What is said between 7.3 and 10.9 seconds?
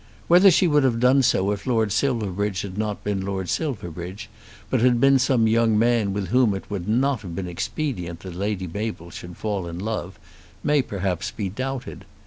been expedient that Lady Mabel should fall in love, may